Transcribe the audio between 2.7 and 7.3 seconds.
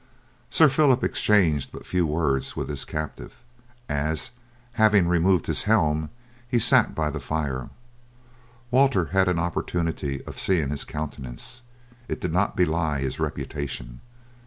captive; as, having removed his helm, he sat by the